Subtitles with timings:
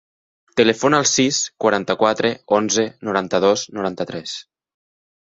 [0.61, 4.39] Telefona al sis, quaranta-quatre, onze, noranta-dos, noranta-tres.